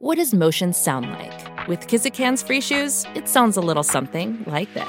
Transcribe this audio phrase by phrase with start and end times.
[0.00, 1.66] What does motion sound like?
[1.66, 4.86] With Kizikans free shoes, it sounds a little something like this.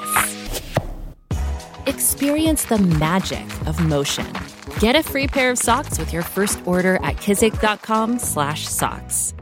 [1.86, 4.30] Experience the magic of motion.
[4.78, 9.34] Get a free pair of socks with your first order at kizik.com/socks.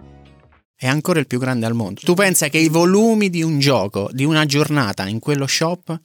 [0.75, 2.01] È ancora il più grande al mondo.
[2.03, 6.01] Tu pensa che i volumi di un gioco, di una giornata in quello shop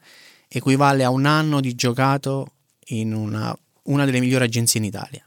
[0.49, 2.47] equivale a un anno di giocato
[2.88, 5.23] in una, una delle migliori agenzie in Italia.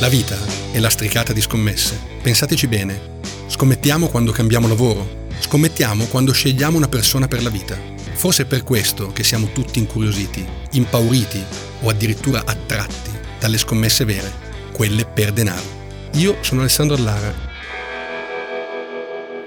[0.00, 0.38] La vita
[0.72, 2.00] è lastricata di scommesse.
[2.22, 3.20] Pensateci bene.
[3.48, 5.28] Scommettiamo quando cambiamo lavoro.
[5.38, 7.78] Scommettiamo quando scegliamo una persona per la vita.
[8.14, 11.44] Forse è per questo che siamo tutti incuriositi, impauriti
[11.82, 14.32] o addirittura attratti dalle scommesse vere,
[14.72, 16.08] quelle per denaro.
[16.12, 17.34] Io sono Alessandro Allara.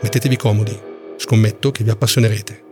[0.04, 0.80] Mettetevi comodi.
[1.18, 2.64] Scommetto che vi appassionerete.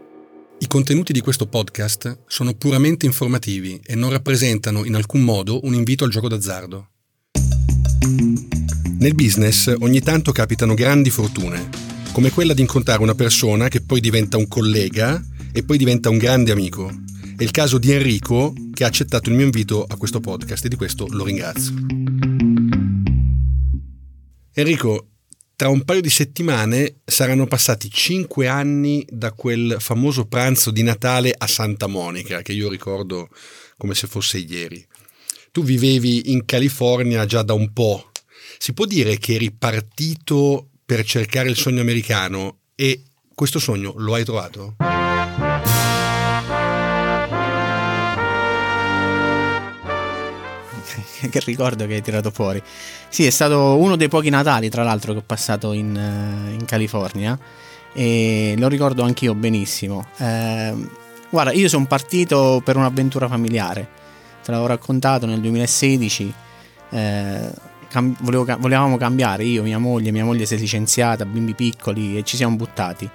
[0.59, 5.73] I contenuti di questo podcast sono puramente informativi e non rappresentano in alcun modo un
[5.73, 6.85] invito al gioco d'azzardo.
[8.03, 11.69] Nel business ogni tanto capitano grandi fortune,
[12.11, 16.17] come quella di incontrare una persona che poi diventa un collega e poi diventa un
[16.17, 16.91] grande amico.
[17.37, 20.69] È il caso di Enrico che ha accettato il mio invito a questo podcast e
[20.69, 21.75] di questo lo ringrazio.
[24.53, 25.09] Enrico,
[25.55, 31.35] tra un paio di settimane saranno passati cinque anni da quel famoso pranzo di Natale
[31.37, 33.29] a Santa Monica, che io ricordo
[33.77, 34.83] come se fosse ieri.
[35.53, 38.11] Tu vivevi in California già da un po'.
[38.57, 43.03] Si può dire che eri partito per cercare il sogno americano e
[43.35, 44.75] questo sogno lo hai trovato?
[51.29, 52.63] che ricordo che hai tirato fuori.
[53.09, 56.63] Sì, è stato uno dei pochi Natali, tra l'altro, che ho passato in, eh, in
[56.63, 57.37] California
[57.91, 60.05] e lo ricordo anch'io benissimo.
[60.15, 60.73] Eh,
[61.29, 63.99] guarda, io sono partito per un'avventura familiare,
[64.43, 66.33] te l'avevo raccontato nel 2016.
[66.89, 67.51] Eh,
[67.87, 72.23] cam- volevo, volevamo cambiare io, mia moglie, mia moglie si è licenziata, bimbi piccoli e
[72.23, 73.09] ci siamo buttati.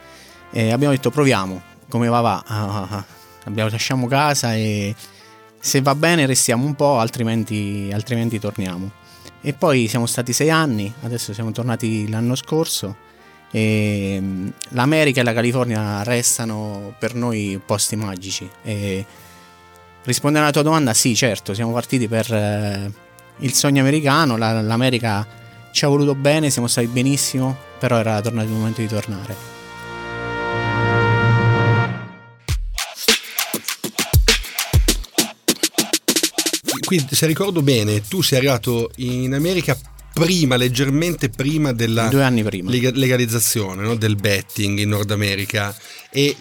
[0.50, 2.44] E abbiamo detto proviamo, come va va.
[2.46, 3.04] Ah, ah, ah.
[3.44, 4.94] Abbiamo, lasciamo casa e
[5.58, 8.90] se va bene restiamo un po', altrimenti, altrimenti torniamo.
[9.40, 13.04] E poi siamo stati sei anni, adesso siamo tornati l'anno scorso
[13.50, 18.48] e mm, l'America e la California restano per noi posti magici.
[18.62, 19.04] E
[20.06, 22.90] rispondendo alla tua domanda, sì, certo, siamo partiti per eh,
[23.38, 25.26] il sogno americano, la, l'America
[25.72, 29.54] ci ha voluto bene, siamo stati benissimo, però era tornato il momento di tornare.
[36.86, 39.76] Quindi, se ricordo bene, tu sei arrivato in America
[40.24, 42.70] prima, leggermente prima della Due anni prima.
[42.70, 43.96] legalizzazione no?
[43.96, 45.76] del betting in Nord America
[46.10, 46.34] e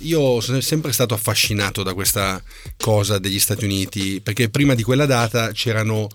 [0.00, 2.42] io sono sempre stato affascinato da questa
[2.76, 6.08] cosa degli Stati Uniti perché prima di quella data c'erano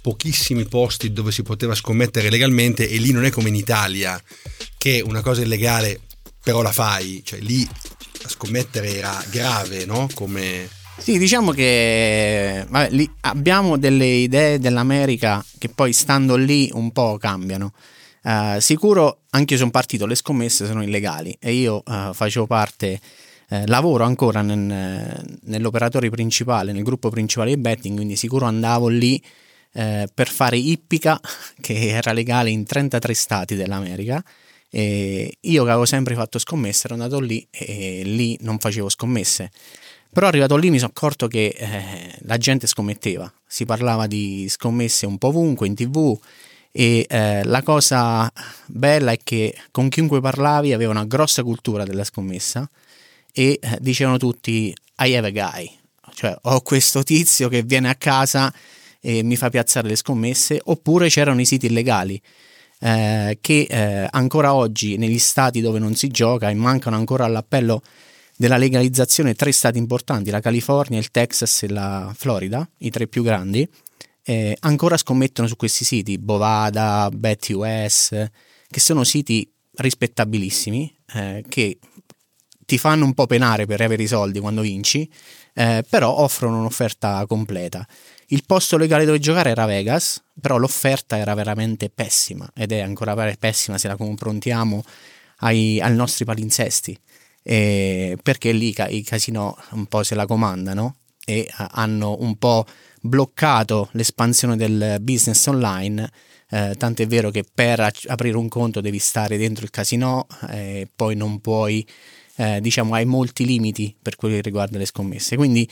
[0.00, 4.18] pochissimi posti dove si poteva scommettere legalmente e lì non è come in Italia
[4.78, 6.00] che una cosa illegale
[6.42, 7.68] però la fai, cioè lì
[8.26, 10.08] scommettere era grave, no?
[10.14, 10.66] Come
[10.98, 17.72] sì, diciamo che vabbè, abbiamo delle idee dell'America che poi stando lì un po' cambiano.
[18.22, 23.00] Uh, sicuro, anche io sono partito, le scommesse sono illegali e io uh, facevo parte,
[23.50, 29.22] uh, lavoro ancora nel, nell'operatore principale, nel gruppo principale di betting, quindi sicuro andavo lì
[29.70, 31.20] per fare ippica,
[31.60, 34.22] che era legale in 33 stati dell'America.
[34.70, 39.50] E io che avevo sempre fatto scommesse ero andato lì e lì non facevo scommesse.
[40.18, 45.06] Però arrivato lì mi sono accorto che eh, la gente scommetteva, si parlava di scommesse
[45.06, 46.18] un po' ovunque in tv
[46.72, 48.28] e eh, la cosa
[48.66, 52.68] bella è che con chiunque parlavi aveva una grossa cultura della scommessa
[53.32, 55.70] e eh, dicevano tutti I have a guy,
[56.14, 58.52] cioè ho questo tizio che viene a casa
[58.98, 62.20] e mi fa piazzare le scommesse, oppure c'erano i siti illegali.
[62.80, 67.82] Eh, che eh, ancora oggi negli stati dove non si gioca e mancano ancora all'appello
[68.38, 73.24] della legalizzazione tre stati importanti, la California, il Texas e la Florida, i tre più
[73.24, 73.68] grandi,
[74.22, 78.10] eh, ancora scommettono su questi siti, Bovada, BetUS,
[78.70, 81.78] che sono siti rispettabilissimi, eh, che
[82.64, 85.10] ti fanno un po' penare per avere i soldi quando vinci,
[85.54, 87.84] eh, però offrono un'offerta completa.
[88.28, 93.16] Il posto legale dove giocare era Vegas, però l'offerta era veramente pessima ed è ancora
[93.36, 94.84] pessima se la confrontiamo
[95.38, 96.96] ai, ai nostri palinsesti,
[97.50, 102.66] eh, perché lì i casino un po' se la comandano e hanno un po'
[103.00, 106.10] bloccato l'espansione del business online.
[106.50, 110.88] Eh, è vero che per aprire un conto devi stare dentro il casino e eh,
[110.94, 111.86] poi non puoi,
[112.36, 115.36] eh, diciamo, hai molti limiti per quello che riguarda le scommesse.
[115.36, 115.66] Quindi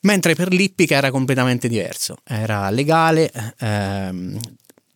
[0.00, 4.40] mentre per l'Ippica era completamente diverso, era legale, ehm,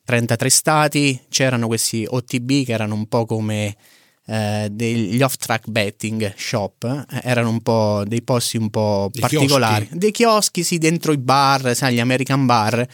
[0.05, 3.77] 33 stati, c'erano questi OTB che erano un po' come
[4.27, 9.85] eh, degli off-track betting shop, eh, erano un po' dei posti un po' dei particolari,
[9.85, 9.99] chioschi.
[9.99, 12.87] dei chioschi sì dentro i bar, sai, gli American bar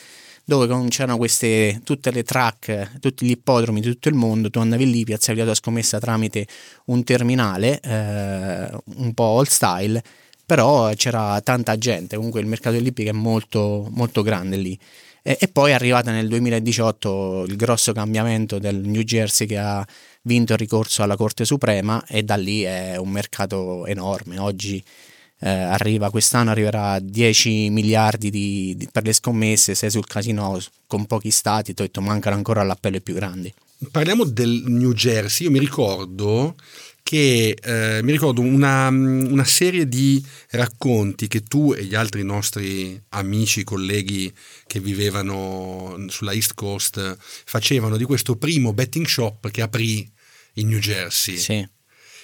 [0.44, 4.90] dove c'erano queste tutte le track, tutti gli ippodromi di tutto il mondo, tu andavi
[4.90, 6.44] lì, piazzavi la tua scommessa tramite
[6.86, 10.02] un terminale, eh, un po' old style,
[10.44, 14.76] però c'era tanta gente, comunque il mercato dell'ippica è molto, molto grande lì.
[15.22, 19.86] E, e, poi è arrivata nel 2018 il grosso cambiamento del New Jersey che ha
[20.22, 24.38] vinto il ricorso alla Corte Suprema e da lì è un mercato enorme.
[24.38, 24.82] Oggi
[25.40, 30.58] eh, arriva, quest'anno arriverà a 10 miliardi di, di, per le scommesse, sei sul casino
[30.86, 33.52] con pochi stati, ti ho detto mancano ancora l'appello più grandi.
[33.90, 36.54] Parliamo del New Jersey, io mi ricordo
[37.02, 43.00] che eh, mi ricordo una, una, serie di racconti che tu e gli altri nostri
[43.10, 44.32] amici, colleghi
[44.66, 50.08] che vivevano sulla East Coast facevano di questo primo betting shop che aprì
[50.54, 51.36] in New Jersey.
[51.36, 51.68] Sì.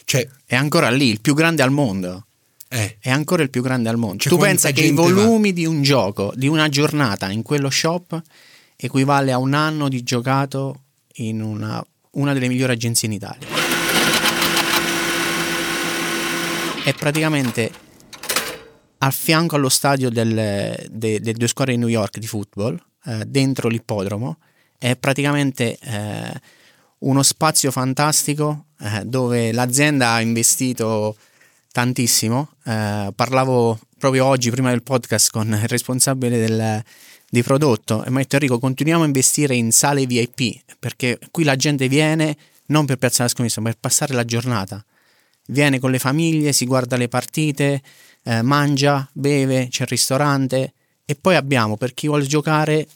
[0.04, 2.26] Cioè, è ancora lì, il più grande al mondo.
[2.68, 2.98] Eh.
[3.00, 4.18] È ancora il più grande al mondo.
[4.18, 5.54] Cioè, tu pensa che i volumi va?
[5.54, 8.20] di un gioco, di una giornata in quello shop,
[8.76, 10.82] equivale a un anno di giocato
[11.14, 13.65] in una, una delle migliori agenzie in Italia.
[16.86, 17.68] È praticamente
[18.98, 23.24] a fianco allo stadio delle, de, de due squadre di New York di football, eh,
[23.26, 24.38] dentro l'ippodromo,
[24.78, 26.40] è praticamente eh,
[26.98, 31.16] uno spazio fantastico eh, dove l'azienda ha investito
[31.72, 32.50] tantissimo.
[32.64, 36.84] Eh, parlavo proprio oggi, prima del podcast, con il responsabile del,
[37.28, 41.42] di prodotto e mi ha detto Enrico, continuiamo a investire in sale VIP perché qui
[41.42, 42.36] la gente viene
[42.66, 44.84] non per piazzare la scommessa, ma per passare la giornata
[45.48, 47.82] viene con le famiglie, si guarda le partite,
[48.24, 50.72] eh, mangia, beve, c'è il ristorante
[51.04, 52.86] e poi abbiamo per chi vuole giocare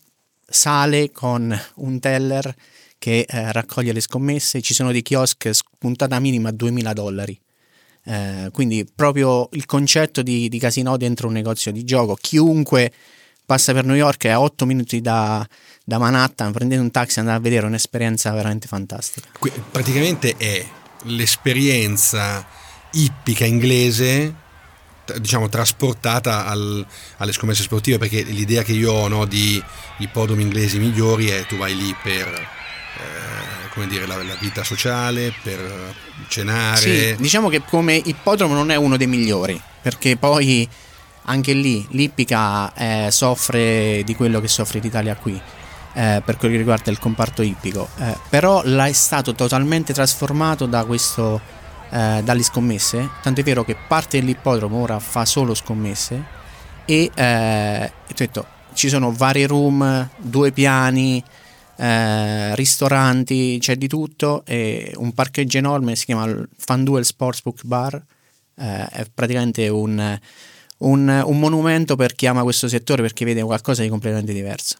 [0.47, 2.55] sale con un teller
[2.99, 7.41] che eh, raccoglie le scommesse, ci sono dei kiosk spuntata minima a 2000 dollari.
[8.02, 12.93] Eh, quindi proprio il concetto di, di casino dentro un negozio di gioco, chiunque
[13.46, 15.46] passa per New York è a 8 minuti da,
[15.85, 19.29] da Manhattan, prendete un taxi e andate a vedere un'esperienza veramente fantastica.
[19.38, 20.64] Que- praticamente è
[21.05, 22.47] l'esperienza
[22.93, 24.35] ippica inglese
[25.19, 26.87] diciamo trasportata al,
[27.17, 29.62] alle scommesse sportive perché l'idea che io ho no, di
[29.99, 35.32] ippodromi inglesi migliori è tu vai lì per eh, come dire la, la, vita sociale
[35.43, 35.94] per
[36.29, 36.76] cenare.
[36.76, 40.69] Sì, diciamo che come ippodromo non è uno dei migliori perché poi
[41.25, 45.41] anche lì l'ippica eh, soffre di quello che soffre l'Italia qui
[45.92, 50.84] eh, per quello che riguarda il comparto ippico, eh, però è stato totalmente trasformato da
[50.84, 51.40] questo,
[51.90, 56.38] eh, dalle scommesse, tanto è vero che parte dell'ippodromo ora fa solo scommesse
[56.84, 61.22] e eh, detto, ci sono vari room, due piani,
[61.76, 67.94] eh, ristoranti, c'è di tutto, e un parcheggio enorme, si chiama FanDuel Sportsbook Bar,
[68.56, 70.19] eh, è praticamente un,
[70.79, 74.76] un, un monumento per chi ama questo settore perché vede qualcosa di completamente diverso.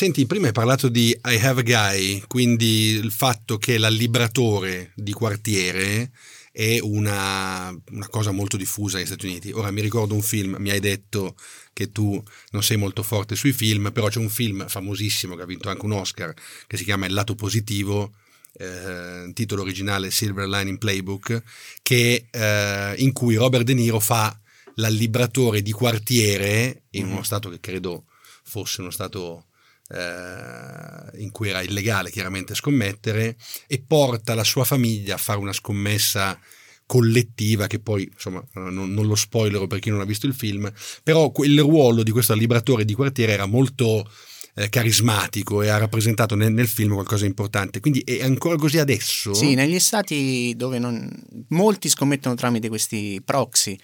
[0.00, 5.12] Senti, prima hai parlato di I Have a Guy, quindi il fatto che l'allibratore di
[5.12, 6.10] quartiere
[6.50, 9.52] è una, una, cosa molto diffusa negli Stati Uniti.
[9.52, 11.36] Ora mi ricordo un film, mi hai detto
[11.72, 15.46] che tu non sei molto forte sui film, però c'è un film famosissimo che ha
[15.46, 16.34] vinto anche un Oscar
[16.66, 18.14] che si chiama Il lato positivo,
[18.54, 21.42] eh, titolo originale Silver Lining Playbook,
[21.82, 24.34] che, eh, in cui Robert De Niro fa
[24.80, 27.22] l'allibratore di quartiere in uno mm.
[27.22, 28.06] stato che credo
[28.42, 29.46] fosse uno stato
[29.88, 35.52] eh, in cui era illegale chiaramente scommettere e porta la sua famiglia a fare una
[35.52, 36.38] scommessa
[36.86, 40.70] collettiva che poi insomma non, non lo spoilerò per chi non ha visto il film
[41.04, 44.08] però il ruolo di questo allibratore di quartiere era molto
[44.54, 47.80] eh, carismatico e ha rappresentato nel, nel, film qualcosa di importante.
[47.80, 49.32] Quindi è ancora così adesso?
[49.32, 51.08] Sì, negli stati dove non...
[51.48, 53.78] molti scommettono tramite questi proxy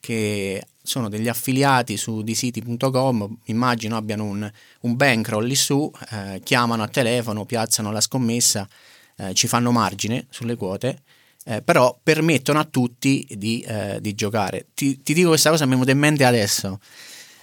[0.00, 6.82] che sono degli affiliati su disiti.com, immagino abbiano un, un bankroll lì su, eh, chiamano
[6.82, 8.68] a telefono, piazzano la scommessa,
[9.16, 11.02] eh, ci fanno margine sulle quote
[11.44, 14.66] eh, però permettono a tutti di, eh, di giocare.
[14.74, 16.78] Ti, ti, dico questa cosa, mi è venuta in mente adesso.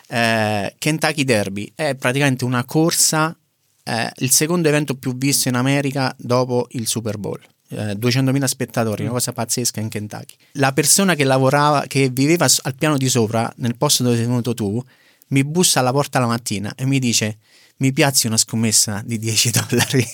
[0.07, 3.37] Eh, Kentucky Derby è praticamente una corsa,
[3.83, 7.39] eh, il secondo evento più visto in America dopo il Super Bowl.
[7.69, 9.13] 200.000 eh, spettatori, una mm.
[9.13, 10.35] cosa pazzesca in Kentucky.
[10.53, 14.53] La persona che lavorava, che viveva al piano di sopra, nel posto dove sei venuto
[14.53, 14.83] tu,
[15.29, 17.37] mi bussa alla porta la mattina e mi dice
[17.77, 20.05] mi piazzi una scommessa di 10 dollari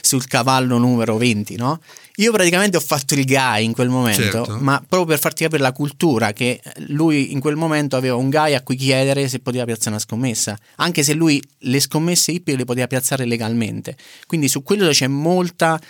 [0.00, 1.80] sul cavallo numero 20, no?
[2.16, 4.58] Io praticamente ho fatto il guy in quel momento, certo.
[4.60, 8.54] ma proprio per farti capire la cultura che lui in quel momento aveva un guy
[8.54, 12.64] a cui chiedere se poteva piazzare una scommessa, anche se lui le scommesse hippie le
[12.64, 13.96] poteva piazzare legalmente.
[14.26, 15.80] Quindi su quello c'è molta,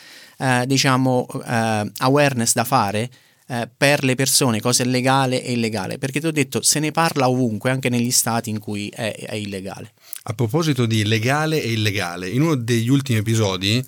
[0.44, 3.08] eh, diciamo, eh, awareness da fare
[3.46, 6.90] eh, per le persone cosa è legale e illegale, perché ti ho detto se ne
[6.90, 9.92] parla ovunque, anche negli stati in cui è, è illegale.
[10.24, 13.84] A proposito di legale e illegale, in uno degli ultimi episodi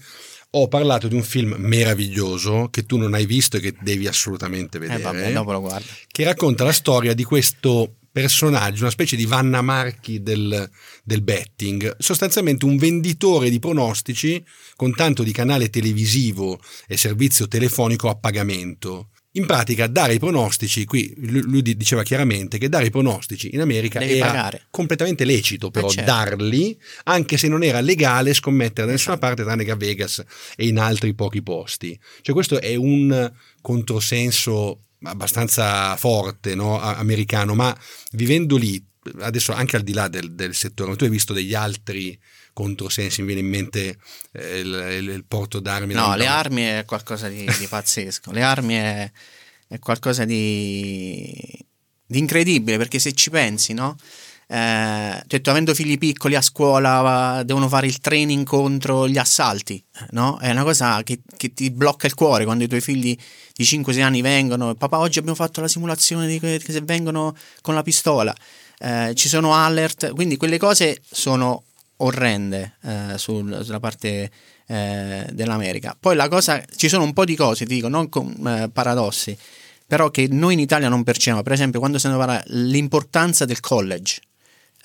[0.48, 4.78] ho parlato di un film meraviglioso che tu non hai visto e che devi assolutamente
[4.78, 5.00] vedere.
[5.00, 5.86] Eh vabbè, dopo lo guardo.
[6.06, 10.70] Che racconta la storia di questo personaggio, una specie di Vanna Marchi del,
[11.04, 14.42] del, betting, sostanzialmente un venditore di pronostici
[14.75, 20.87] con tanto di canale televisivo e servizio telefonico a pagamento in pratica dare i pronostici,
[20.87, 24.62] qui lui diceva chiaramente che dare i pronostici in America Devi era pagare.
[24.70, 26.11] completamente lecito, però eh certo.
[26.11, 29.26] darli, anche se non era legale scommettere da nessuna esatto.
[29.26, 30.25] parte tranne che a Vegas
[30.56, 32.00] e in altri pochi posti.
[32.23, 33.30] Cioè questo è un
[33.61, 36.80] controsenso abbastanza forte, no?
[36.80, 37.76] americano, ma
[38.12, 38.84] vivendo lì,
[39.20, 42.18] adesso anche al di là del, del settore, tu hai visto degli altri
[42.52, 43.98] controsensi, mi viene in mente
[44.32, 45.92] eh, il, il, il, porto d'armi.
[45.92, 49.12] No, le armi è qualcosa di, di pazzesco, le armi è,
[49.68, 51.34] è qualcosa di,
[52.06, 53.96] di, incredibile perché se ci pensi, no?
[54.48, 60.38] Eh, detto, avendo figli piccoli a scuola devono fare il training contro gli assalti, no?
[60.38, 63.16] È una cosa che, che, ti blocca il cuore quando i tuoi figli
[63.54, 64.74] di 5-6 anni vengono.
[64.74, 68.34] Papà, oggi abbiamo fatto la simulazione di che se vengono con la pistola.
[68.78, 71.64] Eh, ci sono alert, quindi quelle cose sono
[71.98, 74.30] orrende eh, sul, sulla parte
[74.66, 75.96] eh, dell'America.
[75.98, 79.36] Poi la cosa, ci sono un po' di cose, ti dico, non con eh, paradossi,
[79.86, 81.42] però che noi in Italia non percepiamo.
[81.42, 84.20] Per esempio, quando si parla l'importanza del college,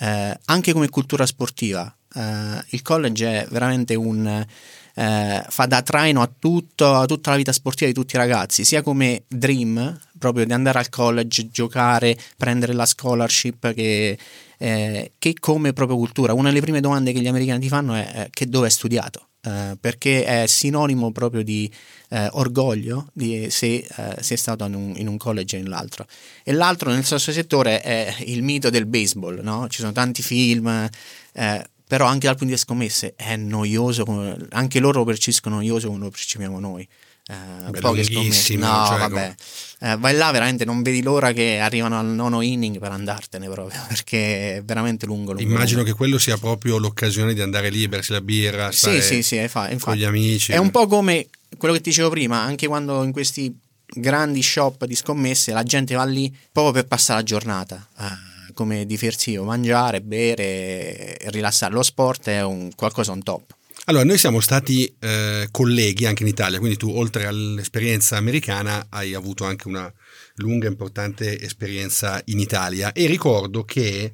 [0.01, 4.45] eh, anche come cultura sportiva, eh, il college è veramente un...
[4.93, 8.65] Eh, fa da traino a, tutto, a tutta la vita sportiva di tutti i ragazzi,
[8.65, 14.17] sia come dream, proprio di andare al college, giocare, prendere la scholarship che
[14.61, 18.11] eh, che come proprio cultura, una delle prime domande che gli americani ti fanno è
[18.13, 21.71] eh, che dove hai studiato, eh, perché è sinonimo proprio di
[22.09, 26.05] eh, orgoglio di se eh, sei stato in un, in un college o in l'altro.
[26.43, 29.67] E l'altro nel stesso settore è il mito del baseball, no?
[29.67, 30.89] ci sono tanti film
[31.33, 34.05] eh, però anche dal punto di vista scommesse è noioso,
[34.51, 36.87] anche loro lo percepiscono noioso come lo percepiamo noi.
[37.27, 38.55] Eh, poche scommesse.
[38.55, 39.35] No, cioè, vabbè.
[39.79, 43.79] Eh, vai là, veramente non vedi l'ora che arrivano al nono inning per andartene proprio,
[43.87, 45.33] perché è veramente lungo.
[45.33, 45.91] lungo Immagino lungo.
[45.91, 49.77] che quello sia proprio l'occasione di andare lì, bersi la birra, sì, sì, sì, infatti,
[49.77, 50.51] con gli amici.
[50.51, 53.55] È un po' come quello che ti dicevo prima, anche quando in questi
[53.93, 57.87] grandi shop di scommesse la gente va lì proprio per passare la giornata.
[57.99, 61.73] Eh come diversivo, mangiare, bere, rilassare.
[61.73, 63.55] Lo sport è un qualcosa on top.
[63.91, 69.13] Allora, noi siamo stati eh, colleghi anche in Italia, quindi tu oltre all'esperienza americana hai
[69.13, 69.93] avuto anche una
[70.35, 72.93] lunga e importante esperienza in Italia.
[72.93, 74.13] E ricordo che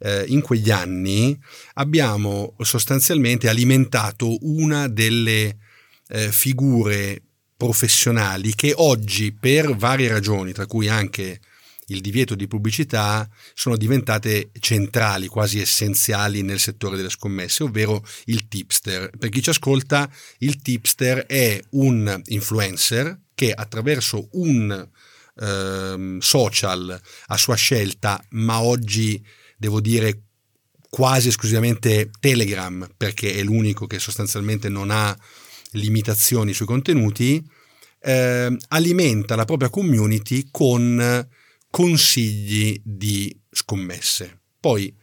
[0.00, 1.38] eh, in quegli anni
[1.74, 5.56] abbiamo sostanzialmente alimentato una delle
[6.08, 7.22] eh, figure
[7.56, 11.38] professionali che oggi per varie ragioni, tra cui anche
[11.86, 18.48] il divieto di pubblicità sono diventate centrali, quasi essenziali nel settore delle scommesse, ovvero il
[18.48, 19.10] tipster.
[19.18, 24.88] Per chi ci ascolta, il tipster è un influencer che attraverso un
[25.34, 29.24] eh, social a sua scelta, ma oggi
[29.56, 30.22] devo dire
[30.88, 35.16] quasi esclusivamente Telegram, perché è l'unico che sostanzialmente non ha
[35.72, 37.42] limitazioni sui contenuti,
[38.00, 41.28] eh, alimenta la propria community con
[41.72, 44.40] consigli di scommesse.
[44.60, 44.94] Poi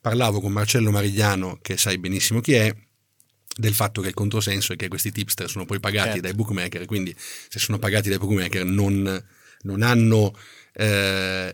[0.00, 2.72] parlavo con Marcello Marigliano, che sai benissimo chi è,
[3.56, 6.22] del fatto che il controsenso è che questi tipster sono poi pagati certo.
[6.22, 9.26] dai bookmaker, quindi se sono pagati dai bookmaker non,
[9.62, 10.32] non hanno
[10.74, 11.52] eh,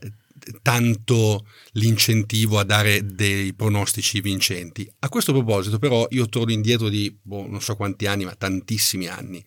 [0.60, 4.86] tanto l'incentivo a dare dei pronostici vincenti.
[4.98, 9.06] A questo proposito però io torno indietro di boh, non so quanti anni, ma tantissimi
[9.06, 9.42] anni.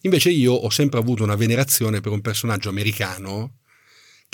[0.00, 3.60] Invece io ho sempre avuto una venerazione per un personaggio americano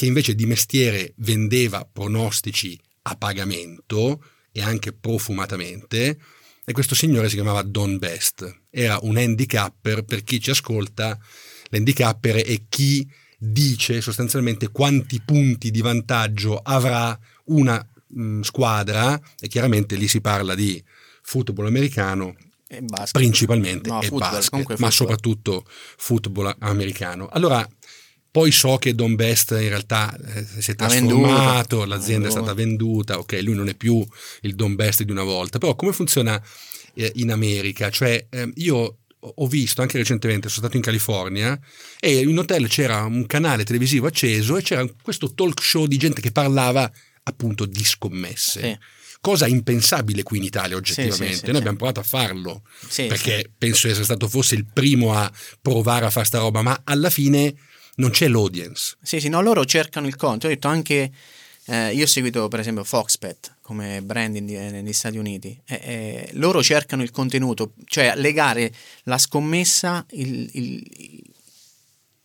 [0.01, 6.19] che invece di mestiere vendeva pronostici a pagamento e anche profumatamente,
[6.65, 8.63] e questo signore si chiamava Don Best.
[8.71, 11.19] Era un handicapper, per chi ci ascolta,
[11.65, 19.97] l'handicapper e chi dice sostanzialmente quanti punti di vantaggio avrà una mh, squadra e chiaramente
[19.97, 20.83] lì si parla di
[21.21, 22.35] football americano
[23.11, 27.29] principalmente no, e football, basket, ma soprattutto football americano.
[27.31, 27.69] Allora,
[28.31, 33.19] poi so che Don Best in realtà eh, si è trasformato, l'azienda è stata venduta,
[33.19, 34.07] ok, lui non è più
[34.43, 36.41] il Don Best di una volta, però come funziona
[36.95, 37.91] eh, in America?
[37.91, 41.59] Cioè, eh, io ho visto anche recentemente, sono stato in California
[41.99, 45.99] e in un hotel c'era un canale televisivo acceso e c'era questo talk show di
[45.99, 46.91] gente che parlava
[47.25, 48.61] appunto di scommesse.
[48.61, 48.79] Sì.
[49.21, 51.35] Cosa impensabile qui in Italia oggettivamente.
[51.35, 52.63] Sì, sì, Noi abbiamo provato a farlo
[52.97, 56.81] perché penso di essere stato forse il primo a provare a fare sta roba, ma
[56.85, 57.55] alla fine
[58.01, 58.97] non c'è l'audience.
[59.03, 60.47] Sì, sì, no, loro cercano il conto.
[60.47, 61.13] Ho detto anche,
[61.67, 66.61] eh, io ho seguito per esempio Foxpet come brand negli Stati Uniti, e, e loro
[66.61, 68.73] cercano il contenuto, cioè legare
[69.05, 71.23] la scommessa il, il,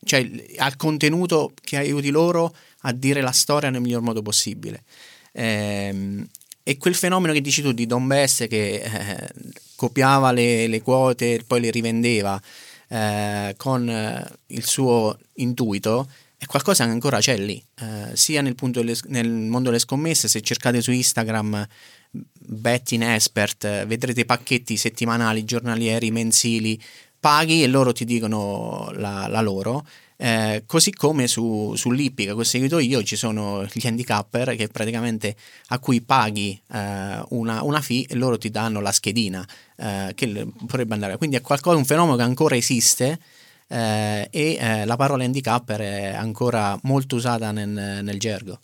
[0.03, 0.27] cioè,
[0.57, 4.85] al contenuto che aiuti loro a dire la storia nel miglior modo possibile.
[5.33, 6.27] Ehm,
[6.63, 9.29] e quel fenomeno che dici tu di Don Best che eh,
[9.75, 12.41] copiava le, le, quote e poi le rivendeva
[12.87, 18.55] eh, con eh, il suo intuito è qualcosa che ancora c'è lì, eh, sia nel,
[18.55, 21.65] delle, nel, mondo delle scommesse, se cercate su Instagram
[22.11, 26.79] betting expert, vedrete pacchetti settimanali, giornalieri, mensili,
[27.19, 29.85] paghi e loro ti dicono la, la loro.
[30.17, 35.35] Eh, così come su, sull'Ippica seguito io ci sono gli handicapper che praticamente
[35.67, 39.45] a cui paghi eh, una, una, fee e loro ti danno la schedina
[39.75, 43.19] eh, che potrebbe andare quindi è qualcosa un fenomeno che ancora esiste
[43.67, 47.69] eh, e eh, la parola handicapper è ancora molto usata nel,
[48.03, 48.59] nel gergo.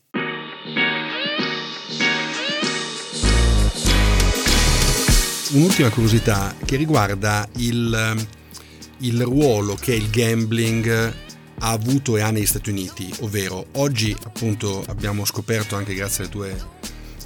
[5.53, 8.25] Un'ultima curiosità che riguarda il,
[8.99, 11.13] il ruolo che il gambling
[11.63, 16.55] ha avuto e ha negli Stati Uniti, ovvero oggi appunto abbiamo scoperto anche grazie tue,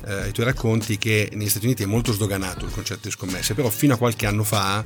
[0.06, 3.54] eh, ai tuoi racconti che negli Stati Uniti è molto sdoganato il concetto di scommesse,
[3.54, 4.84] però fino a qualche anno fa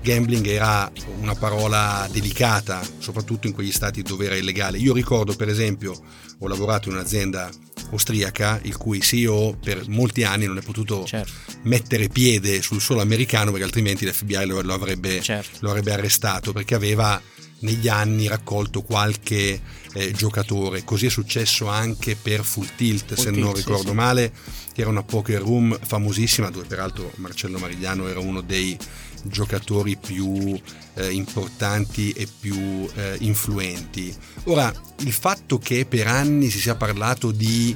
[0.00, 4.78] gambling era una parola delicata, soprattutto in quegli stati dove era illegale.
[4.78, 5.98] Io ricordo per esempio,
[6.38, 7.50] ho lavorato in un'azienda
[7.90, 11.32] austriaca il cui CEO per molti anni non è potuto certo.
[11.62, 15.58] mettere piede sul suolo americano perché altrimenti l'FBI lo, lo, avrebbe, certo.
[15.60, 17.20] lo avrebbe arrestato perché aveva
[17.64, 19.60] negli anni raccolto qualche
[19.92, 20.84] eh, giocatore.
[20.84, 24.32] Così è successo anche per Full Tilt, Full se tilt, non ricordo sì, male,
[24.72, 28.78] che era una poker room famosissima, dove peraltro Marcello Marigliano era uno dei
[29.24, 30.58] giocatori più
[30.94, 34.14] eh, importanti e più eh, influenti.
[34.44, 37.74] Ora, il fatto che per anni si sia parlato di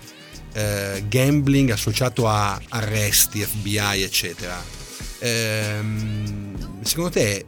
[0.53, 4.62] eh, gambling associato a arresti, FBI, eccetera,
[5.20, 7.44] ehm, secondo te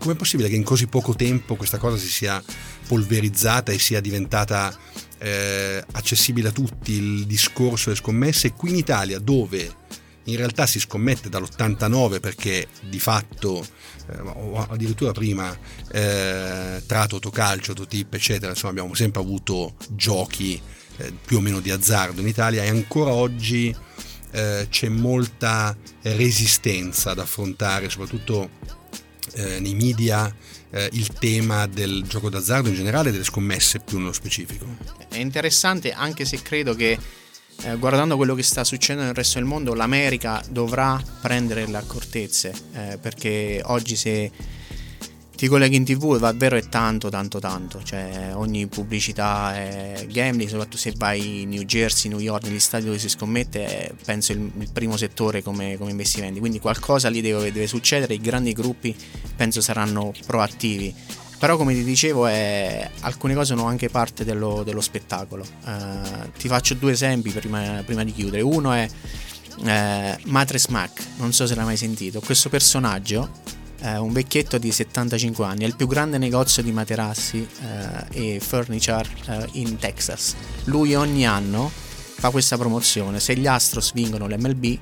[0.00, 2.42] com'è possibile che in così poco tempo questa cosa si sia
[2.88, 4.74] polverizzata e sia diventata
[5.18, 8.54] eh, accessibile a tutti il discorso delle scommesse?
[8.54, 9.76] Qui in Italia dove
[10.24, 13.62] in realtà si scommette dall'89 perché di fatto
[14.10, 15.54] eh, o addirittura prima
[15.92, 20.60] eh, tra Totocalcio, Totip eccetera insomma abbiamo sempre avuto giochi
[20.96, 23.74] eh, più o meno di azzardo in Italia e ancora oggi
[24.32, 28.50] eh, c'è molta resistenza ad affrontare soprattutto
[29.34, 30.34] eh, nei media
[30.70, 34.66] eh, il tema del gioco d'azzardo in generale e delle scommesse più nello specifico.
[35.08, 36.98] È interessante anche se credo che
[37.62, 42.52] eh, guardando quello che sta succedendo nel resto del mondo l'America dovrà prendere le accortezze
[42.72, 44.30] eh, perché oggi se
[45.40, 47.82] ti colleghi in tv davvero è tanto tanto tanto.
[47.82, 52.84] Cioè ogni pubblicità è gambling soprattutto se vai in New Jersey, New York negli stati
[52.84, 56.40] dove si scommette è penso il, il primo settore come, come, investimenti.
[56.40, 58.94] Quindi qualcosa lì deve, deve, succedere i grandi gruppi
[59.34, 60.94] penso saranno proattivi.
[61.38, 65.42] Però come ti dicevo è, alcune cose sono anche parte dello, dello spettacolo.
[65.64, 68.42] Uh, ti faccio due esempi prima, prima di chiudere.
[68.42, 68.86] Uno è
[69.64, 71.02] eh, Matres Mac.
[71.16, 72.20] Non so se l'hai mai sentito.
[72.20, 77.46] Questo personaggio eh, un vecchietto di 75 anni, è il più grande negozio di materassi
[78.10, 80.34] eh, e furniture eh, in Texas.
[80.64, 81.70] Lui ogni anno
[82.20, 84.78] fa questa promozione, se gli Astros vincono l'MLB,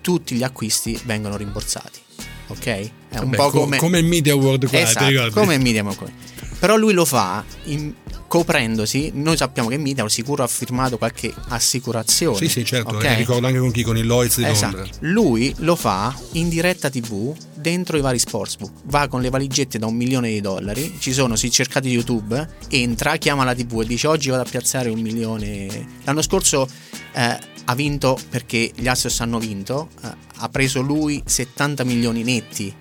[0.00, 2.00] tutti gli acquisti vengono rimborsati.
[2.48, 2.66] Ok?
[2.66, 3.76] È un Vabbè, po' come...
[3.76, 6.12] come il Media World qua, esatto, come il Media World.
[6.58, 7.92] Però lui lo fa in,
[8.26, 12.36] coprendosi, noi sappiamo che Media sicuro ha firmato qualche assicurazione.
[12.36, 13.16] Sì, sì, certo, okay?
[13.16, 14.76] ricordo anche con chi, con il Lloyds di esatto.
[14.76, 14.94] Londra.
[15.00, 17.32] Lui lo fa in diretta TV
[17.64, 21.34] dentro i vari sportsbook, va con le valigette da un milione di dollari, ci sono,
[21.34, 25.86] si cercate YouTube, entra, chiama la TV e dice oggi vado a piazzare un milione.
[26.04, 26.68] L'anno scorso
[27.14, 32.74] eh, ha vinto perché gli Astros hanno vinto, eh, ha preso lui 70 milioni netti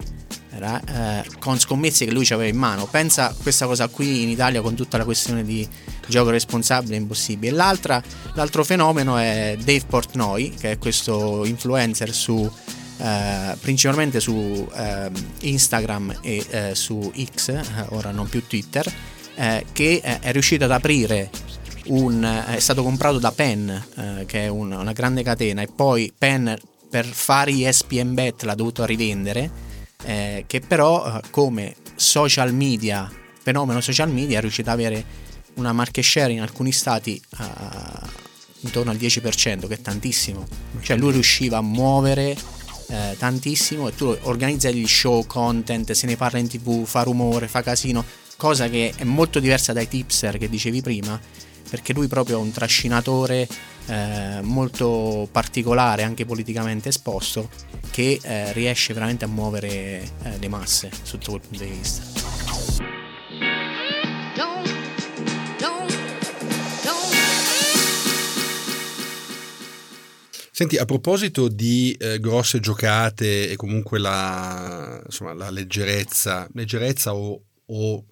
[0.55, 2.85] eh, con scommesse che lui aveva in mano.
[2.85, 5.65] Pensa questa cosa qui in Italia con tutta la questione di
[6.07, 7.55] gioco responsabile è impossibile.
[7.55, 12.51] L'altro fenomeno è Dave Portnoy, che è questo influencer su
[12.97, 18.91] eh, principalmente su eh, Instagram e eh, su X, eh, ora non più Twitter,
[19.35, 21.29] eh, che è riuscito ad aprire
[21.85, 23.69] un, è stato comprato da Penn,
[24.25, 26.49] che è un, una grande catena, e poi Penn
[26.89, 29.51] per fare ESPN Bet l'ha dovuto rivendere,
[29.97, 35.03] che però come social media, fenomeno social media, è riuscito ad avere
[35.55, 37.21] una market share in alcuni stati
[38.61, 40.45] intorno al 10%, che è tantissimo.
[40.79, 42.37] Cioè lui riusciva a muovere
[42.93, 47.47] eh, tantissimo e tu organizzi gli show, content, se ne parla in tv, fa rumore,
[47.47, 48.05] fa casino,
[48.37, 51.19] cosa che è molto diversa dai tipster che dicevi prima,
[51.69, 53.47] perché lui proprio è un trascinatore
[53.87, 57.49] eh, molto particolare, anche politicamente esposto,
[57.89, 62.22] che eh, riesce veramente a muovere eh, le masse sotto quel punto di vista.
[70.55, 77.41] Senti, a proposito di eh, grosse giocate e comunque la, insomma, la leggerezza, leggerezza o,
[77.65, 78.05] o,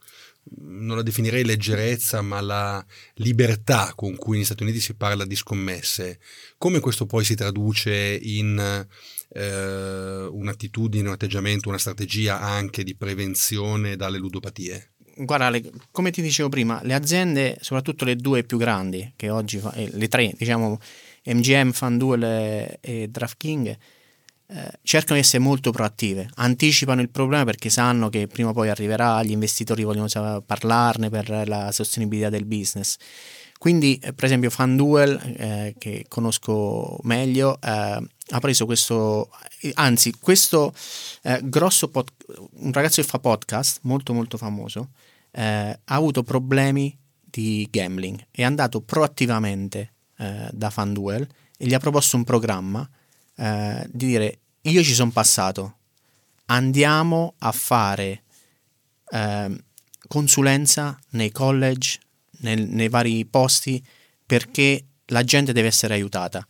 [0.62, 2.84] non la definirei leggerezza, ma la
[3.17, 6.17] libertà con cui negli Stati Uniti si parla di scommesse,
[6.58, 8.88] come questo poi si traduce in
[9.34, 14.93] eh, un'attitudine, un atteggiamento, una strategia anche di prevenzione dalle ludopatie?
[15.15, 19.62] Guarda, le, come ti dicevo prima, le aziende, soprattutto le due più grandi, che oggi,
[19.75, 20.80] eh, le tre, diciamo,
[21.23, 23.77] MGM, FanDuel e, e DraftKings
[24.53, 28.67] eh, cercano di essere molto proattive, anticipano il problema perché sanno che prima o poi
[28.67, 32.97] arriverà, gli investitori vogliono parlarne per la sostenibilità del business.
[33.57, 39.29] Quindi, eh, per esempio, FanDuel, eh, che conosco meglio, eh, ha preso questo,
[39.75, 40.73] anzi, questo
[41.21, 42.10] eh, grosso pod,
[42.55, 44.89] un ragazzo che fa podcast, molto molto famoso,
[45.31, 51.79] eh, ha avuto problemi di gambling, è andato proattivamente eh, da FanDuel e gli ha
[51.79, 52.88] proposto un programma
[53.36, 55.77] eh, di dire io ci sono passato,
[56.45, 58.23] andiamo a fare
[59.10, 59.63] eh,
[60.07, 61.99] consulenza nei college,
[62.39, 63.84] nel, nei vari posti
[64.25, 66.45] perché la gente deve essere aiutata.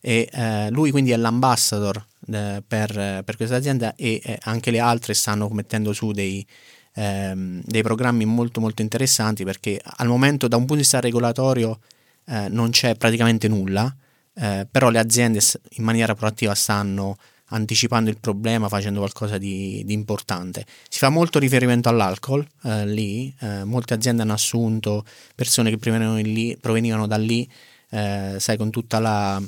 [0.00, 4.78] E eh, lui quindi è l'ambassador eh, per, per, questa azienda e eh, anche le
[4.78, 6.46] altre stanno mettendo su dei,
[6.94, 11.80] ehm, dei programmi molto molto interessanti perché al momento da un punto di vista regolatorio
[12.26, 13.94] eh, non c'è praticamente nulla,
[14.34, 17.16] eh, però le aziende in maniera proattiva stanno
[17.50, 20.66] anticipando il problema, facendo qualcosa di, di importante.
[20.88, 26.16] Si fa molto riferimento all'alcol eh, lì, eh, molte aziende hanno assunto persone che provenivano,
[26.18, 27.48] lì, provenivano da lì,
[27.90, 29.40] eh, sai, con tutta la,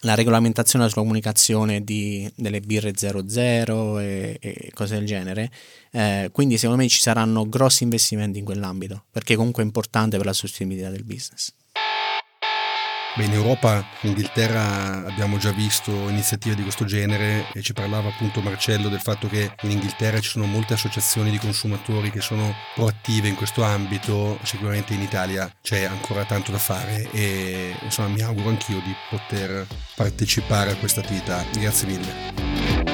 [0.00, 5.50] la regolamentazione sulla comunicazione di, delle birre 00 e, e cose del genere.
[5.92, 10.26] Eh, quindi secondo me ci saranno grossi investimenti in quell'ambito, perché comunque è importante per
[10.26, 11.52] la sostenibilità del business.
[13.16, 18.08] Beh, in Europa, in Inghilterra abbiamo già visto iniziative di questo genere e ci parlava
[18.08, 22.52] appunto Marcello del fatto che in Inghilterra ci sono molte associazioni di consumatori che sono
[22.74, 28.22] proattive in questo ambito, sicuramente in Italia c'è ancora tanto da fare e insomma mi
[28.22, 31.44] auguro anch'io di poter partecipare a questa attività.
[31.52, 32.93] Grazie mille.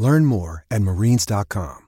[0.00, 1.86] Learn more at marines.com.